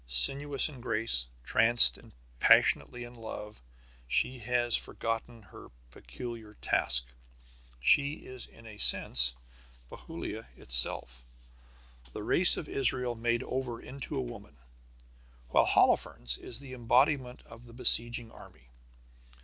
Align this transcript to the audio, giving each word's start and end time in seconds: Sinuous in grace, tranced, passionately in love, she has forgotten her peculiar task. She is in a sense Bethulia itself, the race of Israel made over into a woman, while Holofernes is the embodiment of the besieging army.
Sinuous 0.07 0.67
in 0.67 0.81
grace, 0.81 1.27
tranced, 1.43 1.99
passionately 2.39 3.03
in 3.03 3.13
love, 3.13 3.61
she 4.07 4.39
has 4.39 4.75
forgotten 4.75 5.43
her 5.43 5.67
peculiar 5.91 6.55
task. 6.55 7.05
She 7.79 8.13
is 8.25 8.47
in 8.47 8.65
a 8.65 8.79
sense 8.79 9.35
Bethulia 9.91 10.47
itself, 10.57 11.23
the 12.13 12.23
race 12.23 12.57
of 12.57 12.67
Israel 12.67 13.13
made 13.13 13.43
over 13.43 13.79
into 13.79 14.17
a 14.17 14.21
woman, 14.23 14.57
while 15.49 15.65
Holofernes 15.67 16.35
is 16.39 16.57
the 16.57 16.73
embodiment 16.73 17.43
of 17.43 17.67
the 17.67 17.71
besieging 17.73 18.31
army. 18.31 18.69